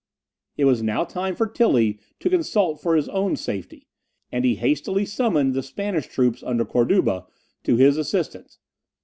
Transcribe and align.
It 0.57 0.65
was 0.65 0.81
now 0.81 1.03
time 1.03 1.35
for 1.35 1.45
Tilly 1.45 1.99
to 2.21 2.27
consult 2.31 2.81
for 2.81 2.95
his 2.95 3.07
own 3.09 3.35
safety, 3.35 3.85
and 4.31 4.43
he 4.43 4.55
hastily 4.55 5.05
summoned 5.05 5.53
the 5.53 5.61
Spanish 5.61 6.07
troops, 6.07 6.41
under 6.41 6.65
Corduba, 6.65 7.27
to 7.65 7.75
his 7.75 7.97
assistance. 7.97 8.57